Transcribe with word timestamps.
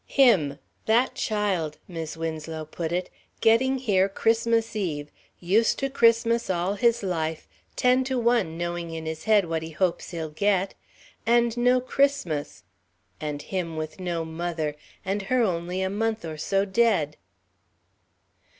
"Him 0.07 0.57
that 0.87 1.13
child," 1.13 1.77
Mis' 1.87 2.17
Winslow 2.17 2.65
put 2.65 2.91
it, 2.91 3.11
"getting 3.39 3.77
here 3.77 4.09
Christmas 4.09 4.75
Eve, 4.75 5.11
used 5.39 5.77
to 5.77 5.91
Christmas 5.91 6.49
all 6.49 6.73
his 6.73 7.03
life, 7.03 7.47
ten 7.75 8.03
to 8.05 8.17
one 8.17 8.57
knowing 8.57 8.89
in 8.89 9.05
his 9.05 9.25
head 9.25 9.45
what 9.45 9.61
he 9.61 9.69
hopes 9.69 10.09
he'll 10.09 10.31
get. 10.31 10.73
And 11.27 11.55
no 11.55 11.79
Christmas. 11.79 12.63
And 13.19 13.43
him 13.43 13.77
with 13.77 13.99
no 13.99 14.25
mother. 14.25 14.75
And 15.05 15.21
her 15.29 15.43
only 15.43 15.83
a 15.83 15.89
month 15.91 16.25
or 16.25 16.35
so 16.39 16.65
dead." 16.65 17.15